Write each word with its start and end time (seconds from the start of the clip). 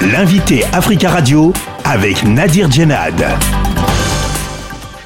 L'invité 0.00 0.64
Africa 0.72 1.10
Radio 1.10 1.52
avec 1.84 2.22
Nadir 2.22 2.70
Djenad. 2.70 3.67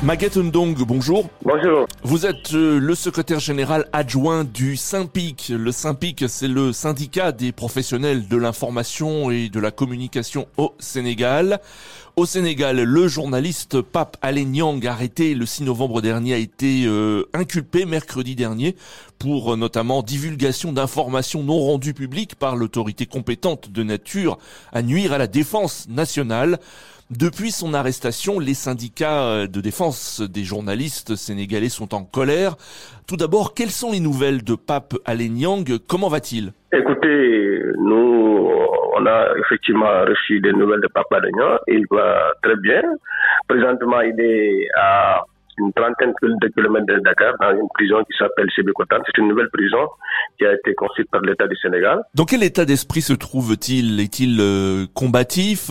Maguette 0.02 0.36
Ndong, 0.36 0.74
bonjour. 0.84 1.28
Bonjour. 1.44 1.86
Vous 2.02 2.26
êtes 2.26 2.54
euh, 2.54 2.80
le 2.80 2.94
secrétaire 2.96 3.38
général 3.38 3.86
adjoint 3.92 4.42
du 4.42 4.76
SYNPIC. 4.76 5.52
Le 5.56 5.70
SYNPIC, 5.70 6.24
c'est 6.26 6.48
le 6.48 6.72
syndicat 6.72 7.30
des 7.30 7.52
professionnels 7.52 8.26
de 8.26 8.36
l'information 8.36 9.30
et 9.30 9.48
de 9.48 9.60
la 9.60 9.70
communication 9.70 10.48
au 10.56 10.74
Sénégal. 10.80 11.60
Au 12.16 12.26
Sénégal, 12.26 12.82
le 12.82 13.06
journaliste 13.06 13.80
Pape 13.80 14.16
Nyang, 14.24 14.84
arrêté 14.84 15.34
le 15.34 15.46
6 15.46 15.62
novembre 15.62 16.00
dernier, 16.02 16.34
a 16.34 16.38
été 16.38 16.84
euh, 16.84 17.28
inculpé 17.32 17.86
mercredi 17.86 18.34
dernier 18.34 18.74
pour 19.20 19.52
euh, 19.52 19.56
notamment 19.56 20.02
divulgation 20.02 20.72
d'informations 20.72 21.44
non 21.44 21.60
rendues 21.60 21.94
publiques 21.94 22.34
par 22.34 22.56
l'autorité 22.56 23.06
compétente 23.06 23.70
de 23.70 23.84
nature 23.84 24.38
à 24.72 24.82
nuire 24.82 25.12
à 25.12 25.18
la 25.18 25.28
défense 25.28 25.86
nationale. 25.88 26.58
Depuis 27.18 27.50
son 27.50 27.74
arrestation, 27.74 28.38
les 28.38 28.54
syndicats 28.54 29.24
euh, 29.24 29.46
de 29.46 29.60
défense 29.60 30.22
des 30.22 30.44
journalistes 30.44 31.14
sénégalais 31.14 31.68
sont 31.68 31.94
en 31.94 32.04
colère. 32.04 32.56
Tout 33.06 33.18
d'abord, 33.18 33.52
quelles 33.52 33.70
sont 33.70 33.92
les 33.92 34.00
nouvelles 34.00 34.42
de 34.42 34.54
Pape 34.54 34.94
Nyang 35.06 35.64
Comment 35.86 36.08
va-t-il? 36.08 36.52
Écoutez, 36.72 37.60
nous, 37.80 38.48
on 38.96 39.04
a 39.04 39.26
effectivement 39.40 40.04
reçu 40.08 40.40
des 40.40 40.54
nouvelles 40.54 40.80
de 40.80 40.88
Pape 40.88 41.12
Nyang. 41.12 41.58
Il 41.68 41.84
va 41.90 42.32
très 42.42 42.56
bien. 42.56 42.80
Présentement, 43.46 44.00
il 44.00 44.18
est 44.18 44.68
à 44.74 45.22
une 45.58 45.72
trentaine 45.72 46.12
de 46.22 46.48
kilomètres 46.48 46.86
de 46.86 46.98
Dakar, 47.00 47.34
dans 47.40 47.52
une 47.52 47.68
prison 47.74 48.02
qui 48.04 48.16
s'appelle 48.16 48.48
Sébécotan. 48.54 48.96
C'est 49.06 49.20
une 49.20 49.28
nouvelle 49.28 49.50
prison 49.52 49.88
qui 50.38 50.46
a 50.46 50.54
été 50.54 50.74
construite 50.74 51.10
par 51.10 51.20
l'État 51.20 51.46
du 51.46 51.56
Sénégal. 51.56 52.00
Dans 52.14 52.24
quel 52.24 52.42
état 52.42 52.64
d'esprit 52.64 53.02
se 53.02 53.12
trouve-t-il? 53.12 54.00
Est-il 54.00 54.38
euh, 54.40 54.86
combatif, 54.94 55.70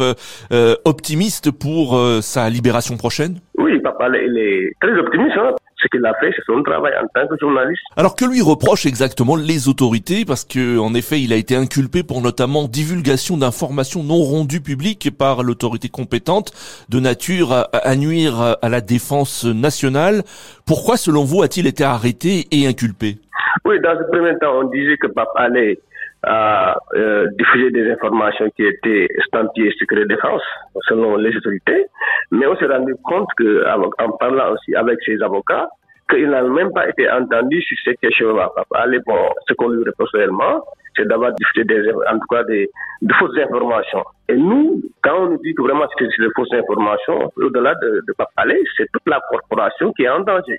euh, 0.52 0.76
optimiste 0.85 1.52
pour 1.52 1.98
euh, 1.98 2.21
sa 2.21 2.49
libération 2.49 2.98
prochaine? 2.98 3.40
Oui, 3.57 3.79
papa, 3.79 4.10
il 4.10 4.38
est 4.38 4.73
très 4.79 4.98
optimiste. 4.98 5.38
Hein 5.38 5.55
ce 5.82 5.87
qu'il 5.87 6.05
a 6.05 6.13
fait, 6.20 6.32
c'est 6.35 6.43
son 6.46 6.62
travail 6.63 6.93
en 7.01 7.07
tant 7.13 7.27
que 7.27 7.35
journaliste. 7.40 7.82
Alors 7.98 8.15
que 8.15 8.26
lui 8.26 8.41
reprochent 8.41 8.85
exactement 8.85 9.35
les 9.35 9.68
autorités? 9.68 10.26
Parce 10.26 10.46
que, 10.46 10.77
en 10.77 10.93
effet, 10.93 11.21
il 11.21 11.34
a 11.34 11.35
été 11.35 11.55
inculpé 11.55 12.04
pour 12.04 12.21
notamment 12.21 12.68
divulgation 12.68 13.38
d'informations 13.38 14.04
non 14.04 14.21
rendues 14.23 14.62
publiques 14.62 15.10
par 15.18 15.43
l'autorité 15.43 15.90
compétente, 15.90 16.51
de 16.90 16.99
nature 16.99 17.51
à, 17.51 17.96
nuire 17.96 18.57
à 18.62 18.70
la 18.70 18.82
défense 18.82 19.46
nationale. 19.46 20.23
Pourquoi, 20.65 20.98
selon 20.98 21.23
vous, 21.23 21.41
a-t-il 21.41 21.68
été 21.68 21.84
arrêté 21.84 22.48
et 22.51 22.68
inculpé? 22.68 23.18
Oui, 23.66 23.79
dans 23.82 23.98
ce 23.98 24.04
premier 24.12 24.38
temps, 24.40 24.60
on 24.62 24.70
disait 24.70 24.98
que 24.98 25.07
Pape 25.07 25.29
allait 25.35 25.79
a 26.23 26.77
euh, 26.95 27.27
diffusé 27.37 27.71
des 27.71 27.91
informations 27.91 28.49
qui 28.55 28.63
étaient 28.63 29.07
estampillées 29.17 29.73
secret 29.79 30.05
défense 30.05 30.43
selon 30.87 31.15
les 31.17 31.35
autorités, 31.35 31.85
mais 32.31 32.45
on 32.45 32.55
s'est 32.57 32.67
rendu 32.67 32.95
compte 33.03 33.27
que 33.37 33.65
en 33.67 34.11
parlant 34.17 34.53
aussi 34.53 34.75
avec 34.75 34.99
ses 35.03 35.21
avocats, 35.21 35.67
qu'il 36.11 36.29
n'a 36.29 36.43
même 36.43 36.71
pas 36.73 36.89
été 36.89 37.09
entendu 37.09 37.61
sur 37.61 37.77
ces 37.85 37.95
questions-là. 37.95 38.51
Allez, 38.75 38.99
bon, 39.05 39.29
ce 39.47 39.53
qu'on 39.53 39.69
lui 39.69 39.83
reproche 39.83 40.09
réellement, 40.13 40.63
c'est 40.95 41.07
d'avoir 41.07 41.31
diffusé 41.33 41.63
des, 41.63 41.89
en 41.91 42.19
tout 42.19 42.27
cas 42.29 42.43
des, 42.43 42.69
de 43.01 43.13
fausses 43.13 43.37
informations. 43.37 44.03
Et 44.27 44.35
nous, 44.35 44.81
quand 45.03 45.17
on 45.17 45.29
nous 45.29 45.37
dit 45.37 45.53
que 45.53 45.61
vraiment 45.61 45.85
c'est 45.97 46.05
des 46.05 46.29
fausses 46.35 46.53
informations, 46.53 47.31
au-delà 47.37 47.73
de, 47.75 48.03
de 48.07 48.13
Papalé, 48.17 48.61
c'est 48.77 48.91
toute 48.91 49.07
la 49.07 49.19
corporation 49.29 49.91
qui 49.93 50.03
est 50.03 50.09
en 50.09 50.19
danger. 50.19 50.57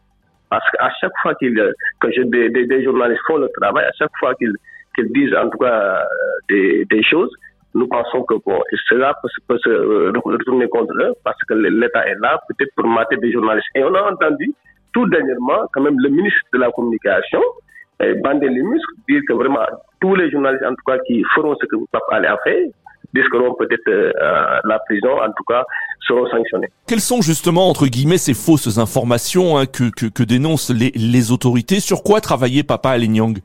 Parce 0.49 0.65
qu'à 0.71 0.91
chaque 1.01 1.13
fois 1.23 1.35
qu'il, 1.35 1.55
que 2.01 2.13
je, 2.13 2.23
des, 2.23 2.51
des, 2.51 2.85
journalistes 2.85 3.23
font 3.27 3.39
le 3.39 3.49
travail, 3.61 3.85
à 3.85 3.93
chaque 3.99 4.11
fois 4.19 4.35
qu'ils 4.35 4.55
qu'ils 4.95 5.13
disent 5.13 5.35
en 5.35 5.49
tout 5.49 5.59
cas 5.59 6.05
euh, 6.51 6.85
des, 6.89 7.03
choses, 7.03 7.31
nous 7.75 7.87
pensons 7.89 8.23
que 8.25 8.35
bon, 8.45 8.61
cela 8.89 9.15
peut, 9.23 9.29
peut, 9.49 9.59
se 9.63 9.71
euh, 9.71 10.13
retourner 10.25 10.69
contre 10.69 10.95
eux 11.01 11.13
parce 11.25 11.39
que 11.49 11.55
l'État 11.55 12.07
est 12.07 12.19
là 12.21 12.41
peut-être 12.49 12.71
pour 12.77 12.87
mater 12.87 13.17
des 13.17 13.33
journalistes. 13.33 13.69
Et 13.75 13.83
on 13.85 13.95
a 13.95 14.13
entendu 14.13 14.53
tout 14.93 15.07
dernièrement 15.09 15.67
quand 15.73 15.83
même 15.83 15.99
le 15.99 16.09
ministre 16.11 16.41
de 16.53 16.59
la 16.59 16.71
Communication, 16.71 17.41
eh, 18.01 18.15
Bandé 18.15 18.49
dire 18.49 19.21
que 19.29 19.33
vraiment 19.33 19.65
tous 20.01 20.15
les 20.15 20.31
journalistes 20.31 20.65
en 20.65 20.75
tout 20.75 20.85
cas 20.87 20.99
qui 21.07 21.23
feront 21.35 21.57
ce 21.61 21.67
que 21.67 21.77
Papa 21.91 22.17
a 22.17 22.37
fait, 22.45 22.71
risqueront 23.15 23.55
peut-être 23.55 23.89
euh, 23.89 24.11
la 24.65 24.79
prison, 24.81 25.11
en 25.21 25.31
tout 25.33 25.45
cas 25.49 25.65
seront 26.07 26.27
sanctionnés. 26.29 26.69
Quelles 26.87 27.01
sont 27.01 27.21
justement, 27.21 27.69
entre 27.69 27.87
guillemets, 27.87 28.19
ces 28.19 28.35
fausses 28.35 28.79
informations 28.79 29.59
hein, 29.59 29.67
que, 29.67 30.23
dénoncent 30.23 30.71
les, 30.71 31.33
autorités? 31.33 31.81
Sur 31.81 32.03
quoi 32.03 32.21
travaillait 32.21 32.63
Papa 32.63 32.91
Alignang 32.91 33.39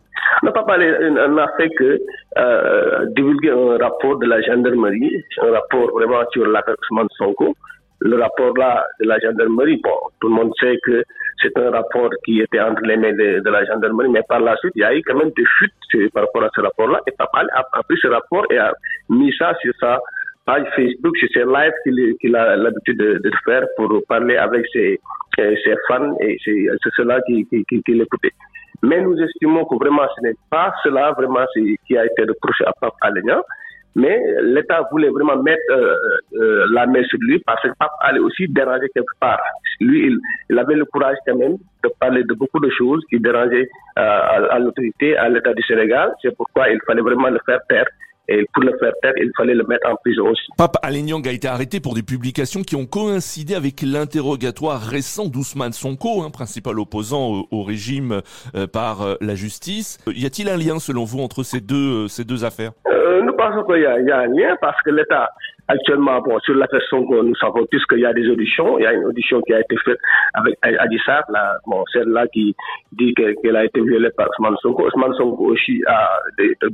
pas 0.52 0.64
parlé, 0.64 0.92
n'a 1.10 1.48
fait 1.58 1.70
que 1.70 2.00
euh, 2.38 3.06
divulguer 3.16 3.52
un 3.52 3.78
rapport 3.78 4.18
de 4.18 4.26
la 4.28 4.42
gendarmerie, 4.42 5.24
un 5.42 5.52
rapport 5.52 5.92
vraiment 5.92 6.24
sur 6.32 6.46
l'attachement 6.46 7.04
de 7.04 7.10
Sonko. 7.18 7.56
Le 8.00 8.16
rapport 8.22 8.56
là 8.58 8.86
de 9.00 9.08
la 9.08 9.18
gendarmerie, 9.20 9.82
bon, 9.84 9.98
tout 10.22 10.30
le 10.30 10.36
monde 10.36 10.52
sait 10.60 10.78
que 10.84 11.04
c'est 11.42 11.58
un 11.58 11.72
rapport 11.72 12.10
qui 12.24 12.42
était 12.42 12.60
entre 12.60 12.82
les 12.84 12.98
mains 12.98 13.14
de, 13.14 13.40
de, 13.40 13.50
la 13.50 13.66
gendarmerie, 13.66 14.10
mais 14.10 14.22
par 14.30 14.40
la 14.40 14.56
suite, 14.58 14.74
il 14.76 14.82
y 14.82 14.84
a 14.84 14.96
eu 14.96 15.02
quand 15.04 15.18
même 15.18 15.32
des 15.36 15.46
fuites 15.58 16.12
par 16.14 16.24
rapport 16.26 16.44
à 16.44 16.50
ce 16.56 16.62
rapport-là. 16.62 17.02
Et 17.08 17.12
Papa 17.18 17.42
a, 17.54 17.84
pris 17.84 17.98
ce 18.00 18.08
rapport 18.08 18.46
et 18.52 18.58
a 18.60 18.72
mis 19.10 19.34
ça 19.38 19.56
sur 19.62 19.74
sa 19.80 20.00
page 20.46 20.68
Facebook, 20.76 21.18
sur 21.18 21.30
ses 21.34 21.44
lives 21.44 22.18
qu'il 22.22 22.36
a 22.36 22.56
l'habitude 22.56 22.98
de, 22.98 23.32
faire 23.46 23.64
pour 23.76 23.90
parler 24.08 24.38
avec 24.38 24.66
ses, 24.72 25.00
ses 25.36 25.76
fans 25.88 26.16
et 26.22 26.38
c'est 26.44 26.94
cela 26.96 27.20
qui, 27.22 27.46
qui, 27.48 27.66
qui, 27.66 27.82
qui 27.82 27.94
l'écoutait. 27.94 28.34
Mais 28.84 29.02
nous 29.02 29.18
estimons 29.20 29.66
que 29.66 29.76
vraiment 29.76 30.04
ce 30.16 30.22
n'est 30.22 30.36
pas 30.50 30.74
cela 30.84 31.12
vraiment 31.12 31.46
qui 31.56 31.98
a 31.98 32.06
été 32.06 32.24
reproché 32.24 32.64
à 32.66 32.72
Pape 32.80 32.94
Alignan. 33.02 33.42
Mais 33.98 34.22
l'État 34.44 34.88
voulait 34.92 35.10
vraiment 35.10 35.42
mettre 35.42 35.60
euh, 35.72 35.96
euh, 36.36 36.66
la 36.72 36.86
main 36.86 37.04
sur 37.06 37.18
lui 37.20 37.40
parce 37.40 37.60
que 37.64 37.70
Pape 37.80 37.90
allait 38.02 38.20
aussi 38.20 38.48
déranger 38.48 38.88
quelque 38.94 39.14
part. 39.20 39.40
Lui, 39.80 40.16
il, 40.50 40.60
avait 40.60 40.76
le 40.76 40.86
courage 40.86 41.18
quand 41.26 41.36
même 41.36 41.58
de 41.84 41.90
parler 42.00 42.24
de 42.24 42.34
beaucoup 42.36 42.60
de 42.60 42.70
choses 42.70 43.04
qui 43.10 43.20
dérangeaient 43.20 43.68
euh, 43.98 44.48
à 44.52 44.60
l'autorité, 44.60 45.18
à 45.18 45.30
l'État 45.30 45.52
du 45.56 45.64
Sénégal. 45.64 46.14
C'est 46.22 46.36
pourquoi 46.38 46.70
il 46.70 46.80
fallait 46.86 47.02
vraiment 47.02 47.30
le 47.30 47.40
faire 47.44 47.60
taire. 47.68 47.88
Et 48.30 48.46
pour 48.54 48.64
le 48.64 48.78
faire 48.78 48.92
taire, 49.02 49.14
il 49.18 49.32
fallait 49.38 49.54
le 49.54 49.66
mettre 49.68 49.88
en 49.90 49.96
prison 49.96 50.30
aussi. 50.30 50.44
Pape 50.58 50.78
Alignang 50.82 51.26
a 51.28 51.32
été 51.32 51.48
arrêté 51.48 51.80
pour 51.80 51.96
des 51.96 52.04
publications 52.04 52.62
qui 52.62 52.76
ont 52.76 52.86
coïncidé 52.86 53.56
avec 53.56 53.82
l'interrogatoire 53.82 54.82
récent 54.82 55.28
d'Ousmane 55.28 55.72
Sonko, 55.72 56.24
hein, 56.24 56.30
principal 56.30 56.80
opposant 56.80 57.46
au, 57.50 57.64
régime 57.64 58.22
euh, 58.56 58.68
par 58.68 59.02
euh, 59.02 59.16
la 59.22 59.36
justice. 59.36 59.98
Y 60.08 60.26
a-t-il 60.26 60.50
un 60.50 60.58
lien, 60.58 60.80
selon 60.80 61.06
vous, 61.06 61.20
entre 61.20 61.44
ces 61.44 61.62
deux, 61.62 62.06
euh, 62.06 62.08
ces 62.08 62.26
deux 62.26 62.44
affaires? 62.44 62.72
Nous 63.24 63.34
pensons 63.38 63.64
qu'il 63.64 63.82
y, 63.82 63.86
a 63.86 64.20
un 64.20 64.28
lien 64.28 64.56
parce 64.60 64.82
que 64.82 64.90
l'État 64.90 65.30
Actuellement, 65.70 66.24
sur 66.46 66.56
la 66.56 66.68
façon 66.68 67.06
que 67.06 67.22
nous 67.22 67.36
savons 67.36 67.66
tous 67.70 67.86
qu'il 67.88 68.00
y 68.00 68.06
a 68.06 68.14
des 68.14 68.30
auditions. 68.30 68.80
Il 68.80 68.84
y 68.84 68.88
a 68.88 68.94
une 68.94 69.04
audition 69.04 69.42
qui 69.42 69.54
a 69.54 69.60
été 69.60 69.76
faite 69.84 70.00
avec 70.34 70.58
Adissar, 70.62 71.24
là, 71.28 71.58
bon, 71.66 71.84
celle-là 71.92 72.26
qui 72.30 72.56
dit 72.94 73.14
qu'elle 73.14 73.56
a 73.58 73.66
été 73.66 73.82
violée 73.82 74.12
par 74.12 74.30
Ousmane 74.30 74.56
Sonko. 74.62 74.88
Ousmane 74.88 75.14
Sonko 75.16 75.48
aussi 75.52 75.84
a 75.86 76.20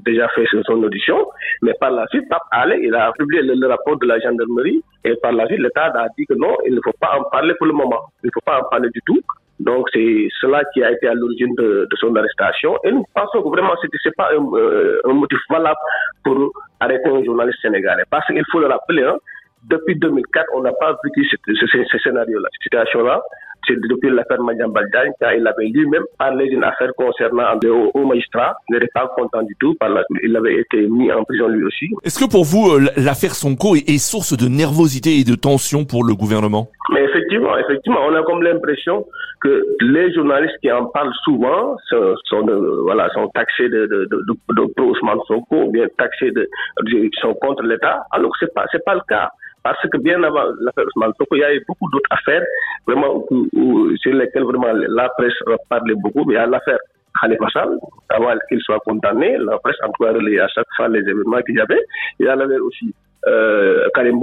déjà 0.05 0.27
fait 0.29 0.45
son 0.63 0.83
audition. 0.83 1.17
Mais 1.63 1.73
par 1.79 1.89
la 1.89 2.05
suite, 2.07 2.29
Pape 2.29 2.43
il 2.83 2.93
a 2.93 3.11
publié 3.17 3.41
le, 3.41 3.67
rapport 3.67 3.97
de 3.97 4.05
la 4.05 4.19
gendarmerie. 4.19 4.83
Et 5.03 5.15
par 5.15 5.31
la 5.31 5.47
suite, 5.47 5.59
l'État 5.59 5.85
a 5.85 6.07
dit 6.15 6.27
que 6.27 6.35
non, 6.35 6.55
il 6.67 6.75
ne 6.75 6.79
faut 6.83 6.93
pas 6.99 7.17
en 7.17 7.23
parler 7.31 7.55
pour 7.55 7.65
le 7.65 7.73
moment. 7.73 8.11
Il 8.23 8.27
ne 8.27 8.31
faut 8.31 8.45
pas 8.45 8.59
en 8.59 8.69
parler 8.69 8.89
du 8.93 9.01
tout. 9.07 9.19
Donc 9.59 9.87
c'est 9.93 10.27
cela 10.41 10.61
qui 10.73 10.83
a 10.83 10.91
été 10.91 11.07
à 11.07 11.13
l'origine 11.13 11.53
de, 11.55 11.87
son 11.99 12.15
arrestation. 12.15 12.77
Et 12.83 12.91
nous 12.91 13.05
pensons 13.13 13.41
que 13.43 13.49
vraiment 13.49 13.73
ce 13.81 13.87
n'est 13.87 14.13
pas 14.17 14.29
un, 14.33 14.43
euh, 14.57 15.01
un, 15.05 15.13
motif 15.13 15.39
valable 15.49 15.77
pour 16.23 16.51
arrêter 16.79 17.09
un 17.09 17.23
journaliste 17.23 17.59
sénégalais. 17.61 18.03
Parce 18.09 18.25
qu'il 18.27 18.43
faut 18.51 18.59
le 18.59 18.67
rappeler, 18.67 19.03
hein, 19.03 19.17
depuis 19.69 19.95
2004, 19.95 20.47
on 20.55 20.61
n'a 20.61 20.73
pas 20.73 20.97
vécu 21.03 21.25
ce 21.25 21.97
scénario-là, 21.99 22.49
cette 22.51 22.63
situation-là 22.63 23.21
c'est 23.67 23.79
depuis 23.89 24.09
l'affaire 24.09 24.41
Madjambal 24.41 24.89
Diagne, 24.91 25.11
car 25.19 25.33
il 25.33 25.45
avait 25.47 25.65
lui-même 25.65 26.03
parlé 26.17 26.47
d'une 26.49 26.63
affaire 26.63 26.91
concernant 26.95 27.43
un 27.43 27.59
haut 27.69 28.05
magistrat, 28.05 28.55
il 28.69 28.73
n'était 28.75 28.91
pas 28.93 29.11
content 29.15 29.43
du 29.43 29.55
tout, 29.59 29.75
par 29.75 29.89
la, 29.89 30.03
il 30.21 30.35
avait 30.35 30.55
été 30.59 30.87
mis 30.87 31.11
en 31.11 31.23
prison 31.23 31.47
lui 31.47 31.63
aussi. 31.63 31.89
Est-ce 32.03 32.19
que 32.19 32.29
pour 32.29 32.43
vous, 32.43 32.71
euh, 32.71 32.89
l'affaire 32.97 33.35
Sonko 33.35 33.75
est, 33.75 33.97
source 33.97 34.35
de 34.37 34.47
nervosité 34.47 35.19
et 35.19 35.23
de 35.23 35.35
tension 35.35 35.85
pour 35.85 36.03
le 36.03 36.13
gouvernement 36.13 36.67
Mais 36.93 37.03
effectivement, 37.03 37.57
effectivement, 37.57 37.99
on 38.07 38.13
a 38.15 38.23
comme 38.23 38.43
l'impression 38.43 39.05
que 39.41 39.65
les 39.81 40.13
journalistes 40.13 40.57
qui 40.61 40.71
en 40.71 40.85
parlent 40.85 41.13
souvent 41.23 41.75
sont, 41.89 42.15
sont 42.25 42.45
voilà, 42.83 43.09
sont 43.13 43.27
taxés 43.29 43.69
de, 43.69 43.85
de, 43.87 44.05
de, 44.05 44.17
de, 44.27 44.61
de 44.61 44.73
pro-Ousmane 44.73 45.19
Sonko, 45.27 45.63
ou 45.67 45.71
bien 45.71 45.87
taxés 45.97 46.31
de, 46.31 46.49
sont 47.21 47.33
contre 47.35 47.63
l'État, 47.63 48.03
alors 48.11 48.31
que 48.31 48.37
c'est 48.41 48.53
pas, 48.53 48.65
c'est 48.71 48.83
pas 48.83 48.95
le 48.95 49.01
cas. 49.07 49.29
Parce 49.63 49.81
que 49.89 49.97
bien 49.97 50.21
avant 50.23 50.43
l'affaire 50.59 50.85
Ousmane 50.87 51.13
Sonko, 51.17 51.35
il 51.35 51.39
y 51.39 51.43
a 51.43 51.53
eu 51.55 51.63
beaucoup 51.67 51.89
d'autres 51.91 52.09
affaires 52.11 52.43
vraiment 52.85 53.25
sur 53.29 54.13
lesquelles 54.13 54.43
vraiment 54.43 54.73
la 54.73 55.09
presse 55.17 55.33
parlait 55.69 55.95
beaucoup. 55.95 56.25
Mais 56.25 56.33
il 56.33 56.37
y 56.37 56.39
a 56.39 56.45
l'affaire 56.45 56.79
Khalifa 57.21 57.47
Sall, 57.53 57.77
avant 58.09 58.33
qu'il 58.49 58.61
soit 58.61 58.79
condamné, 58.79 59.37
la 59.37 59.57
presse 59.59 59.77
en 59.83 59.91
tout 59.91 60.03
cas 60.03 60.11
à 60.11 60.47
chaque 60.49 60.67
fois 60.75 60.87
les 60.89 60.99
événements 60.99 61.41
qu'il 61.41 61.55
y 61.55 61.61
avait. 61.61 61.81
Il 62.19 62.25
y 62.25 62.29
en 62.29 62.39
avait 62.39 62.59
aussi 62.59 62.93
euh, 63.27 63.87
Karim. 63.95 64.19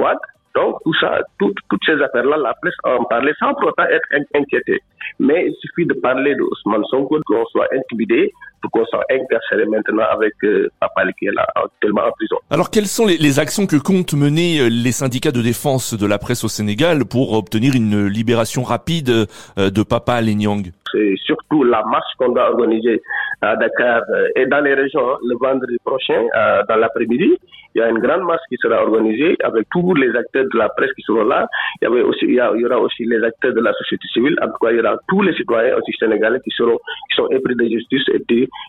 Donc 0.54 0.78
tout 0.84 0.94
ça, 0.94 1.20
toutes 1.38 1.54
ces 1.86 2.00
affaires-là, 2.02 2.36
la 2.36 2.54
presse 2.60 2.74
en 2.84 3.04
parlait 3.04 3.32
sans 3.38 3.54
pour 3.54 3.68
autant 3.68 3.84
être 3.84 4.08
inquiétée. 4.34 4.80
Mais 5.20 5.46
il 5.46 5.54
suffit 5.60 5.86
de 5.86 5.94
parler 5.94 6.34
de 6.34 6.42
Ousmane 6.42 6.84
Sonko, 6.90 7.20
qu'on 7.24 7.46
soit 7.46 7.68
intimidé, 7.72 8.32
pour 8.60 8.70
qu'on 8.70 8.84
soit 8.86 9.04
incarcéré 9.10 9.66
maintenant 9.66 10.04
avec 10.10 10.34
euh, 10.44 10.68
Papa 10.80 11.10
qui 11.18 11.26
est 11.26 11.32
là 11.34 11.46
actuellement 11.54 12.02
en 12.02 12.12
prison? 12.12 12.36
Alors 12.50 12.70
quelles 12.70 12.86
sont 12.86 13.06
les, 13.06 13.16
les, 13.16 13.38
actions 13.38 13.66
que 13.66 13.76
comptent 13.76 14.14
mener 14.14 14.60
euh, 14.60 14.68
les 14.68 14.92
syndicats 14.92 15.32
de 15.32 15.42
défense 15.42 15.94
de 15.94 16.06
la 16.06 16.18
presse 16.18 16.44
au 16.44 16.48
Sénégal 16.48 17.04
pour 17.04 17.32
obtenir 17.32 17.74
une 17.74 18.06
libération 18.06 18.62
rapide 18.62 19.10
euh, 19.58 19.70
de 19.70 19.82
Papa 19.82 20.22
Nyang 20.22 20.70
C'est 20.92 21.14
surtout 21.24 21.64
la 21.64 21.82
marche 21.84 22.12
qu'on 22.18 22.30
doit 22.32 22.50
organiser 22.50 23.02
à 23.40 23.56
Dakar 23.56 24.02
et 24.36 24.46
dans 24.46 24.60
les 24.60 24.74
régions 24.74 25.12
hein, 25.12 25.16
le 25.26 25.36
vendredi 25.40 25.76
prochain 25.84 26.22
dans 26.68 26.76
l'après-midi. 26.76 27.38
Il 27.74 27.78
y 27.78 27.82
a 27.82 27.88
une 27.88 28.00
grande 28.00 28.22
marche 28.22 28.42
qui 28.48 28.56
sera 28.60 28.82
organisée 28.82 29.36
avec 29.44 29.68
tous 29.70 29.94
les 29.94 30.10
acteurs 30.16 30.44
de 30.52 30.58
la 30.58 30.68
presse 30.70 30.92
qui 30.94 31.02
seront 31.02 31.24
là. 31.24 31.46
Il 31.80 31.84
y, 31.84 31.86
avait 31.86 32.02
aussi, 32.02 32.24
il 32.24 32.34
y, 32.34 32.40
aura 32.40 32.80
aussi 32.80 33.04
les 33.04 33.22
acteurs 33.22 33.54
de 33.54 33.60
la 33.60 33.72
société 33.74 34.08
civile. 34.12 34.36
En 34.42 34.46
tout 34.46 34.58
cas, 34.60 34.72
il 34.72 34.78
y 34.78 34.80
aura 34.80 34.96
tous 35.08 35.22
les 35.22 35.32
citoyens 35.34 35.76
aussi 35.76 35.92
sénégalais 35.98 36.40
qui 36.42 36.50
seront 36.50 36.78
qui 37.10 37.16
sont 37.16 37.28
épris 37.28 37.54
de 37.54 37.64
justice 37.66 38.02
et 38.12 38.18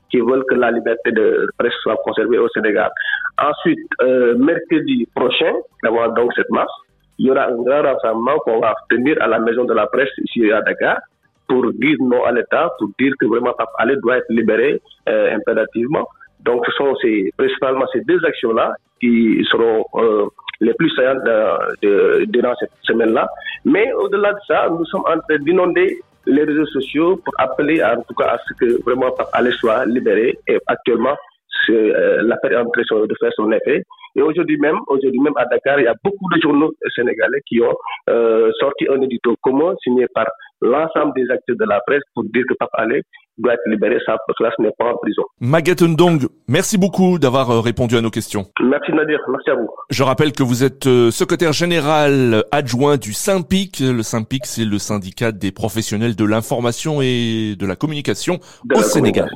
qui 0.09 0.19
veulent 0.19 0.45
que 0.49 0.55
la 0.55 0.71
liberté 0.71 1.11
de 1.11 1.47
presse 1.57 1.73
soit 1.81 1.97
conservée 2.03 2.37
au 2.37 2.47
Sénégal. 2.49 2.89
Ensuite, 3.37 3.79
euh, 4.01 4.35
mercredi 4.37 5.07
prochain, 5.15 5.53
avant 5.85 6.09
donc 6.13 6.31
cette 6.35 6.49
marche, 6.49 6.71
il 7.17 7.27
y 7.27 7.31
aura 7.31 7.47
un 7.47 7.55
grand 7.61 7.81
rassemblement 7.83 8.37
qu'on 8.39 8.59
va 8.59 8.75
tenir 8.89 9.17
à 9.21 9.27
la 9.27 9.39
maison 9.39 9.63
de 9.65 9.73
la 9.73 9.87
presse 9.87 10.09
ici 10.25 10.51
à 10.51 10.61
Dakar 10.61 10.97
pour 11.47 11.71
dire 11.73 11.97
non 11.99 12.23
à 12.23 12.31
l'État, 12.31 12.69
pour 12.79 12.89
dire 12.99 13.13
que 13.19 13.25
vraiment 13.25 13.53
Pape 13.57 13.69
Alé 13.77 13.95
doit 13.97 14.17
être 14.17 14.29
libéré 14.29 14.81
euh, 15.09 15.35
impérativement. 15.35 16.07
Donc, 16.45 16.65
ce 16.65 16.71
sont 16.71 16.95
ces, 17.01 17.31
principalement 17.37 17.85
ces 17.93 18.01
deux 18.01 18.23
actions-là 18.25 18.73
qui 18.99 19.45
seront 19.51 19.85
euh, 19.95 20.25
les 20.59 20.73
plus 20.75 20.89
saillantes 20.91 21.23
durant 22.27 22.55
cette 22.59 22.71
semaine-là. 22.83 23.27
Mais 23.65 23.91
au-delà 23.93 24.33
de 24.33 24.39
ça, 24.47 24.67
nous 24.69 24.85
sommes 24.85 25.01
en 25.05 25.19
train 25.19 25.37
d'inonder 25.39 25.99
les 26.25 26.44
réseaux 26.44 26.65
sociaux 26.68 27.18
pour 27.18 27.33
appeler 27.38 27.83
en 27.83 28.01
tout 28.01 28.13
cas 28.13 28.35
à 28.35 28.38
ce 28.47 28.53
que 28.53 28.81
vraiment 28.83 29.12
Pape 29.12 29.31
soit 29.59 29.85
libéré. 29.85 30.38
Et 30.47 30.57
actuellement, 30.68 31.15
euh, 31.69 32.21
l'affaire 32.23 32.51
est 32.51 32.57
en 32.57 32.69
train 32.69 33.06
de 33.06 33.15
faire 33.19 33.31
son 33.35 33.51
effet. 33.51 33.83
Et 34.15 34.21
aujourd'hui 34.21 34.57
même, 34.57 34.77
aujourd'hui 34.88 35.19
même 35.19 35.33
à 35.38 35.45
Dakar, 35.45 35.79
il 35.79 35.83
y 35.83 35.88
a 35.88 35.95
beaucoup 36.03 36.27
de 36.35 36.41
journaux 36.41 36.71
sénégalais 36.95 37.41
qui 37.47 37.62
ont 37.62 37.75
euh, 38.09 38.51
sorti 38.59 38.88
un 38.89 39.01
édito 39.01 39.35
commun 39.41 39.73
signé 39.83 40.06
par 40.13 40.27
l'ensemble 40.62 41.13
des 41.15 41.29
acteurs 41.31 41.56
de 41.57 41.65
la 41.65 41.79
presse 41.88 42.03
pour 42.13 42.24
dire 42.25 42.44
que 42.47 42.53
Pape 42.56 42.69
Alé 42.74 43.01
doit 43.37 43.53
être 43.53 43.61
libéré, 43.67 43.97
ça, 44.05 44.17
parce 44.27 44.57
n'est 44.59 44.71
pas 44.77 44.85
en 44.85 44.97
prison. 44.97 45.23
Maguette 45.39 45.81
Ndong, 45.81 46.27
merci 46.47 46.77
beaucoup 46.77 47.19
d'avoir 47.19 47.49
euh, 47.49 47.59
répondu 47.59 47.97
à 47.97 48.01
nos 48.01 48.09
questions. 48.09 48.45
Merci 48.61 48.91
Nadir, 48.91 49.19
merci 49.29 49.49
à 49.49 49.55
vous. 49.55 49.69
Je 49.89 50.03
rappelle 50.03 50.31
que 50.31 50.43
vous 50.43 50.63
êtes 50.63 50.87
euh, 50.87 51.11
secrétaire 51.11 51.53
général 51.53 52.43
adjoint 52.51 52.97
du 52.97 53.13
SYNPIC. 53.13 53.79
Le 53.79 54.03
SYNPIC, 54.03 54.45
c'est 54.45 54.65
le 54.65 54.77
syndicat 54.77 55.31
des 55.31 55.51
professionnels 55.51 56.15
de 56.15 56.25
l'information 56.25 57.01
et 57.01 57.55
de 57.57 57.65
la 57.65 57.75
communication 57.75 58.39
au 58.73 58.81
Sénégal. 58.81 59.29